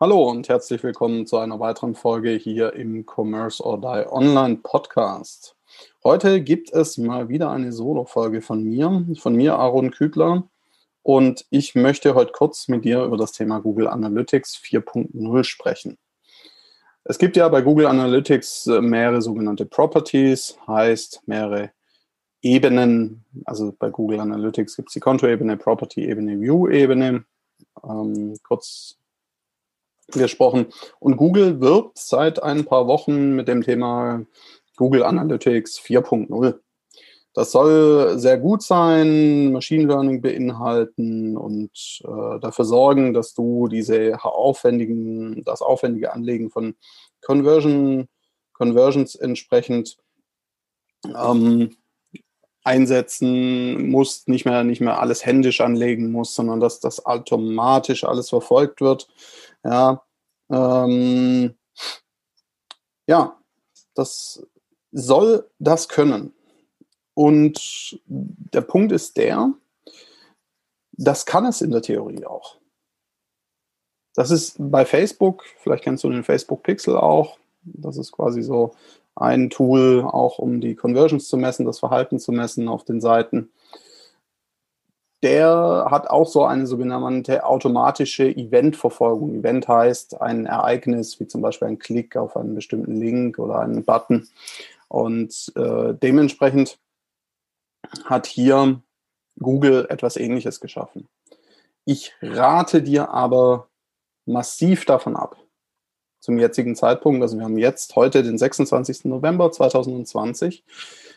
Hallo 0.00 0.30
und 0.30 0.48
herzlich 0.48 0.84
willkommen 0.84 1.26
zu 1.26 1.38
einer 1.38 1.58
weiteren 1.58 1.96
Folge 1.96 2.30
hier 2.30 2.74
im 2.74 3.04
Commerce 3.04 3.60
or 3.60 3.80
Die 3.80 4.08
Online 4.08 4.58
Podcast. 4.62 5.56
Heute 6.04 6.40
gibt 6.40 6.72
es 6.72 6.98
mal 6.98 7.28
wieder 7.28 7.50
eine 7.50 7.72
Solo-Folge 7.72 8.40
von 8.40 8.62
mir, 8.62 9.04
von 9.18 9.34
mir, 9.34 9.56
Aaron 9.56 9.90
Kübler. 9.90 10.48
Und 11.02 11.46
ich 11.50 11.74
möchte 11.74 12.14
heute 12.14 12.30
kurz 12.30 12.68
mit 12.68 12.84
dir 12.84 13.02
über 13.02 13.16
das 13.16 13.32
Thema 13.32 13.58
Google 13.58 13.88
Analytics 13.88 14.60
4.0 14.64 15.42
sprechen. 15.42 15.98
Es 17.02 17.18
gibt 17.18 17.36
ja 17.36 17.48
bei 17.48 17.60
Google 17.60 17.86
Analytics 17.86 18.68
äh, 18.68 18.80
mehrere 18.80 19.20
sogenannte 19.20 19.66
Properties, 19.66 20.56
heißt 20.68 21.22
mehrere 21.26 21.72
Ebenen. 22.40 23.24
Also 23.46 23.74
bei 23.76 23.90
Google 23.90 24.20
Analytics 24.20 24.76
gibt 24.76 24.90
es 24.90 24.92
die 24.92 25.00
Kontoebene, 25.00 25.56
Property-Ebene, 25.56 26.40
View-Ebene. 26.40 27.24
Ähm, 27.82 28.36
kurz 28.44 28.98
gesprochen. 30.12 30.66
Und 31.00 31.16
Google 31.16 31.60
wirbt 31.60 31.98
seit 31.98 32.42
ein 32.42 32.64
paar 32.64 32.86
Wochen 32.86 33.34
mit 33.34 33.48
dem 33.48 33.62
Thema 33.62 34.24
Google 34.76 35.02
Analytics 35.02 35.80
4.0. 35.80 36.58
Das 37.34 37.52
soll 37.52 38.18
sehr 38.18 38.38
gut 38.38 38.62
sein, 38.62 39.52
Machine 39.52 39.86
Learning 39.86 40.20
beinhalten 40.20 41.36
und 41.36 42.00
äh, 42.02 42.40
dafür 42.40 42.64
sorgen, 42.64 43.14
dass 43.14 43.34
du 43.34 43.68
diese 43.68 44.24
aufwendigen, 44.24 45.44
das 45.44 45.62
aufwendige 45.62 46.12
Anlegen 46.12 46.50
von 46.50 46.74
Conversion, 47.20 48.08
Conversions 48.54 49.14
entsprechend 49.14 49.98
ähm, 51.04 51.76
einsetzen 52.68 53.88
musst, 53.88 54.28
nicht 54.28 54.44
mehr, 54.44 54.62
nicht 54.62 54.82
mehr 54.82 55.00
alles 55.00 55.24
händisch 55.24 55.62
anlegen 55.62 56.12
musst, 56.12 56.34
sondern 56.34 56.60
dass 56.60 56.80
das 56.80 57.06
automatisch 57.06 58.04
alles 58.04 58.28
verfolgt 58.28 58.82
wird. 58.82 59.08
Ja, 59.64 60.02
ähm, 60.50 61.54
ja, 63.06 63.38
das 63.94 64.46
soll 64.92 65.48
das 65.58 65.88
können. 65.88 66.34
Und 67.14 68.00
der 68.06 68.60
Punkt 68.60 68.92
ist 68.92 69.16
der, 69.16 69.52
das 70.92 71.24
kann 71.24 71.46
es 71.46 71.62
in 71.62 71.70
der 71.70 71.82
Theorie 71.82 72.26
auch. 72.26 72.58
Das 74.14 74.30
ist 74.30 74.56
bei 74.58 74.84
Facebook, 74.84 75.44
vielleicht 75.62 75.84
kennst 75.84 76.04
du 76.04 76.10
den 76.10 76.24
Facebook 76.24 76.62
Pixel 76.62 76.96
auch. 76.96 77.38
Das 77.62 77.96
ist 77.96 78.12
quasi 78.12 78.42
so 78.42 78.72
ein 79.20 79.50
Tool, 79.50 80.02
auch 80.04 80.38
um 80.38 80.60
die 80.60 80.74
Conversions 80.74 81.28
zu 81.28 81.36
messen, 81.36 81.66
das 81.66 81.78
Verhalten 81.78 82.18
zu 82.18 82.32
messen 82.32 82.68
auf 82.68 82.84
den 82.84 83.00
Seiten 83.00 83.50
der 85.22 85.88
hat 85.90 86.08
auch 86.08 86.26
so 86.26 86.44
eine 86.44 86.66
sogenannte 86.66 87.44
automatische 87.44 88.28
Eventverfolgung. 88.28 89.34
Event 89.34 89.66
heißt 89.66 90.20
ein 90.20 90.46
Ereignis, 90.46 91.18
wie 91.18 91.26
zum 91.26 91.42
Beispiel 91.42 91.68
ein 91.68 91.78
Klick 91.78 92.16
auf 92.16 92.36
einen 92.36 92.54
bestimmten 92.54 92.96
Link 92.96 93.38
oder 93.38 93.58
einen 93.58 93.84
Button. 93.84 94.28
Und 94.86 95.52
äh, 95.56 95.94
dementsprechend 95.94 96.78
hat 98.04 98.26
hier 98.26 98.80
Google 99.40 99.86
etwas 99.88 100.16
Ähnliches 100.16 100.60
geschaffen. 100.60 101.08
Ich 101.84 102.12
rate 102.22 102.82
dir 102.82 103.10
aber 103.10 103.68
massiv 104.24 104.84
davon 104.84 105.16
ab, 105.16 105.36
zum 106.20 106.38
jetzigen 106.38 106.74
Zeitpunkt, 106.74 107.22
also 107.22 107.36
wir 107.36 107.44
haben 107.44 107.58
jetzt 107.58 107.94
heute 107.96 108.22
den 108.22 108.38
26. 108.38 109.04
November 109.04 109.50
2020, 109.50 110.64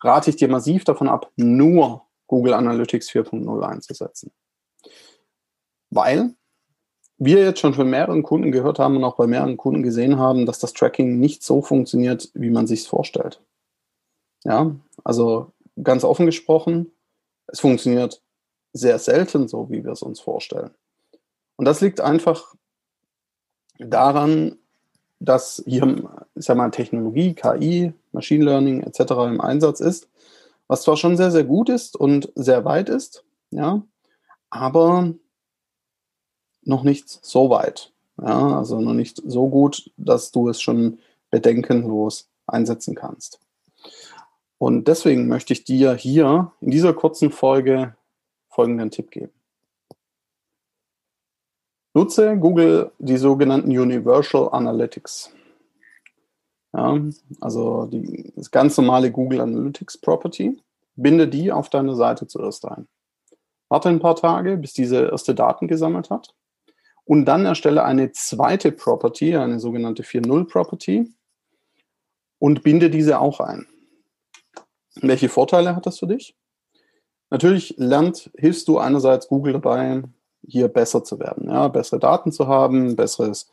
rate 0.00 0.30
ich 0.30 0.36
dir 0.36 0.48
massiv 0.48 0.84
davon 0.84 1.08
ab, 1.08 1.30
nur 1.36 2.02
Google 2.26 2.54
Analytics 2.54 3.10
4.0 3.10 3.62
einzusetzen. 3.62 4.30
Weil 5.90 6.34
wir 7.18 7.44
jetzt 7.44 7.60
schon 7.60 7.74
von 7.74 7.88
mehreren 7.88 8.22
Kunden 8.22 8.50
gehört 8.50 8.78
haben 8.78 8.96
und 8.96 9.04
auch 9.04 9.16
bei 9.16 9.26
mehreren 9.26 9.56
Kunden 9.56 9.82
gesehen 9.82 10.18
haben, 10.18 10.46
dass 10.46 10.58
das 10.58 10.72
Tracking 10.72 11.20
nicht 11.20 11.42
so 11.42 11.62
funktioniert, 11.62 12.30
wie 12.34 12.50
man 12.50 12.66
sich 12.66 12.80
es 12.80 12.86
vorstellt. 12.86 13.40
Ja, 14.44 14.74
also 15.04 15.52
ganz 15.82 16.04
offen 16.04 16.26
gesprochen, 16.26 16.90
es 17.46 17.60
funktioniert 17.60 18.22
sehr 18.72 18.98
selten 18.98 19.46
so, 19.46 19.70
wie 19.70 19.84
wir 19.84 19.92
es 19.92 20.02
uns 20.02 20.20
vorstellen. 20.20 20.70
Und 21.56 21.66
das 21.66 21.80
liegt 21.80 22.00
einfach 22.00 22.54
daran, 23.78 24.58
dass 25.24 25.62
hier, 25.66 26.08
ich 26.34 26.44
sag 26.44 26.56
mal, 26.56 26.70
Technologie, 26.70 27.34
KI, 27.34 27.92
Machine 28.12 28.44
Learning 28.44 28.82
etc. 28.82 29.12
im 29.28 29.40
Einsatz 29.40 29.80
ist 29.80 30.08
was 30.72 30.84
zwar 30.84 30.96
schon 30.96 31.18
sehr, 31.18 31.30
sehr 31.30 31.44
gut 31.44 31.68
ist 31.68 31.96
und 31.96 32.32
sehr 32.34 32.64
weit 32.64 32.88
ist, 32.88 33.26
ja, 33.50 33.82
aber 34.48 35.12
noch 36.62 36.82
nicht 36.82 37.10
so 37.10 37.50
weit. 37.50 37.92
Ja, 38.18 38.56
also 38.56 38.80
noch 38.80 38.94
nicht 38.94 39.20
so 39.22 39.50
gut, 39.50 39.90
dass 39.98 40.32
du 40.32 40.48
es 40.48 40.62
schon 40.62 40.98
bedenkenlos 41.30 42.30
einsetzen 42.46 42.94
kannst. 42.94 43.38
Und 44.56 44.88
deswegen 44.88 45.28
möchte 45.28 45.52
ich 45.52 45.64
dir 45.64 45.92
hier 45.92 46.52
in 46.62 46.70
dieser 46.70 46.94
kurzen 46.94 47.30
Folge 47.30 47.94
folgenden 48.48 48.90
Tipp 48.90 49.10
geben. 49.10 49.32
Nutze 51.94 52.38
Google 52.38 52.90
die 52.98 53.18
sogenannten 53.18 53.70
Universal 53.70 54.48
Analytics. 54.52 55.30
Ja, 56.72 56.98
also 57.40 57.86
die, 57.86 58.32
das 58.34 58.50
ganz 58.50 58.76
normale 58.78 59.10
Google 59.10 59.40
Analytics 59.42 59.98
Property. 59.98 60.58
Binde 60.94 61.28
die 61.28 61.52
auf 61.52 61.68
deine 61.68 61.94
Seite 61.94 62.26
zuerst 62.26 62.66
ein. 62.66 62.86
Warte 63.68 63.88
ein 63.88 64.00
paar 64.00 64.16
Tage, 64.16 64.56
bis 64.56 64.72
diese 64.72 65.08
erste 65.08 65.34
Daten 65.34 65.68
gesammelt 65.68 66.10
hat. 66.10 66.34
Und 67.04 67.24
dann 67.24 67.46
erstelle 67.46 67.84
eine 67.84 68.12
zweite 68.12 68.72
Property, 68.72 69.36
eine 69.36 69.58
sogenannte 69.60 70.02
4.0 70.02 70.44
Property 70.46 71.12
und 72.38 72.62
binde 72.62 72.90
diese 72.90 73.20
auch 73.20 73.40
ein. 73.40 73.66
Welche 74.96 75.28
Vorteile 75.28 75.74
hat 75.74 75.86
das 75.86 75.98
für 75.98 76.06
dich? 76.06 76.36
Natürlich 77.30 77.74
lernt, 77.78 78.30
hilfst 78.36 78.68
du 78.68 78.78
einerseits 78.78 79.26
Google 79.26 79.54
dabei, 79.54 80.02
hier 80.46 80.68
besser 80.68 81.04
zu 81.04 81.18
werden, 81.18 81.48
ja, 81.48 81.68
bessere 81.68 82.00
Daten 82.00 82.32
zu 82.32 82.48
haben, 82.48 82.96
besseres, 82.96 83.50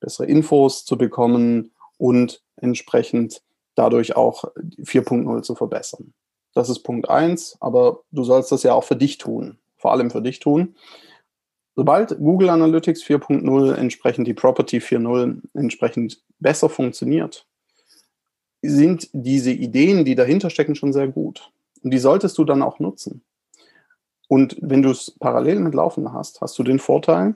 bessere 0.00 0.26
Infos 0.26 0.84
zu 0.84 0.96
bekommen 0.96 1.72
und 1.96 2.42
entsprechend 2.56 3.42
dadurch 3.74 4.16
auch 4.16 4.44
4.0 4.54 5.42
zu 5.42 5.54
verbessern. 5.54 6.12
Das 6.54 6.68
ist 6.68 6.80
Punkt 6.80 7.08
1, 7.08 7.58
aber 7.60 8.00
du 8.10 8.24
sollst 8.24 8.50
das 8.50 8.62
ja 8.62 8.74
auch 8.74 8.84
für 8.84 8.96
dich 8.96 9.18
tun, 9.18 9.58
vor 9.76 9.92
allem 9.92 10.10
für 10.10 10.22
dich 10.22 10.40
tun. 10.40 10.74
Sobald 11.76 12.18
Google 12.18 12.50
Analytics 12.50 13.04
4.0 13.04 13.74
entsprechend 13.74 14.26
die 14.26 14.34
Property 14.34 14.78
4.0 14.78 15.42
entsprechend 15.54 16.20
besser 16.40 16.68
funktioniert, 16.68 17.46
sind 18.62 19.08
diese 19.12 19.52
Ideen, 19.52 20.04
die 20.04 20.16
dahinter 20.16 20.50
stecken, 20.50 20.74
schon 20.74 20.92
sehr 20.92 21.06
gut. 21.06 21.52
Und 21.82 21.92
die 21.92 21.98
solltest 21.98 22.36
du 22.38 22.44
dann 22.44 22.62
auch 22.62 22.80
nutzen. 22.80 23.22
Und 24.28 24.56
wenn 24.60 24.82
du 24.82 24.90
es 24.90 25.10
parallel 25.10 25.60
mit 25.60 25.74
Laufen 25.74 26.12
hast, 26.12 26.40
hast 26.40 26.58
du 26.58 26.62
den 26.62 26.78
Vorteil, 26.78 27.34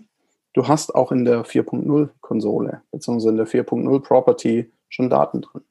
du 0.53 0.69
hast 0.69 0.95
auch 0.95 1.11
in 1.11 1.25
der 1.25 1.45
4.0 1.45 2.11
Konsole 2.21 2.83
beziehungsweise 2.93 3.31
in 3.31 3.37
der 3.39 3.49
4.0 3.49 4.01
Property 4.01 4.71
schon 4.89 5.11
Daten 5.11 5.41
drin. 5.41 5.63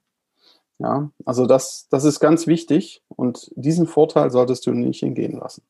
Ja, 0.80 1.12
also 1.26 1.46
das, 1.46 1.88
das 1.92 2.06
ist 2.06 2.20
ganz 2.20 2.48
wichtig 2.48 3.04
und 3.08 3.52
diesen 3.56 3.86
Vorteil 3.86 4.32
solltest 4.32 4.66
du 4.66 4.72
nicht 4.72 5.02
hingehen 5.02 5.38
lassen. 5.38 5.64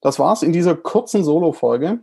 Das 0.00 0.18
war's 0.18 0.42
in 0.42 0.52
dieser 0.52 0.74
kurzen 0.74 1.22
Solo-Folge. 1.22 2.00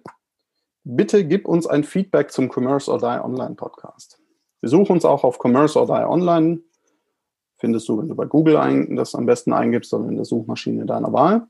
Bitte 0.84 1.26
gib 1.26 1.48
uns 1.48 1.66
ein 1.66 1.84
Feedback 1.84 2.32
zum 2.32 2.52
Commerce 2.52 2.92
or 2.92 3.00
Die 3.00 3.24
Online 3.24 3.56
Podcast. 3.56 4.20
Besuch 4.60 4.92
uns 4.92 5.06
auch 5.06 5.24
auf 5.24 5.40
Commerce 5.44 5.80
or 5.80 5.88
Die 5.88 6.08
Online. 6.08 6.62
Findest 7.58 7.90
du, 7.90 7.98
wenn 7.98 8.10
du 8.10 8.16
bei 8.16 8.26
Google 8.26 8.58
ein, 8.58 8.96
das 8.96 9.16
am 9.16 9.26
besten 9.26 9.54
eingibst 9.54 9.94
oder 9.94 10.08
in 10.08 10.16
der 10.16 10.26
Suchmaschine 10.26 10.86
deiner 10.86 11.14
Wahl. 11.14 11.48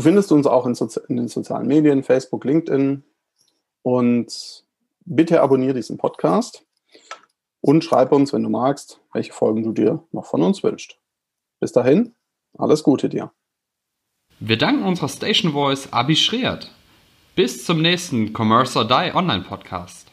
Du 0.00 0.04
findest 0.04 0.32
uns 0.32 0.46
auch 0.46 0.64
in, 0.64 0.74
Sozi 0.74 0.98
in 1.10 1.18
den 1.18 1.28
sozialen 1.28 1.66
Medien, 1.66 2.02
Facebook, 2.02 2.46
LinkedIn. 2.46 3.04
Und 3.82 4.64
bitte 5.04 5.42
abonniere 5.42 5.74
diesen 5.74 5.98
Podcast 5.98 6.64
und 7.60 7.84
schreib 7.84 8.10
uns, 8.10 8.32
wenn 8.32 8.42
du 8.42 8.48
magst, 8.48 8.98
welche 9.12 9.34
Folgen 9.34 9.62
du 9.62 9.72
dir 9.72 10.02
noch 10.12 10.24
von 10.24 10.40
uns 10.40 10.62
wünschst. 10.62 10.96
Bis 11.60 11.72
dahin, 11.72 12.14
alles 12.56 12.82
Gute 12.82 13.10
dir. 13.10 13.30
Wir 14.38 14.56
danken 14.56 14.84
unserer 14.84 15.10
Station 15.10 15.52
Voice 15.52 15.92
Abi 15.92 16.16
Schreert. 16.16 16.70
Bis 17.36 17.66
zum 17.66 17.82
nächsten 17.82 18.32
Commerce 18.34 18.78
or 18.78 18.88
Die 18.88 19.14
Online 19.14 19.44
Podcast. 19.44 20.09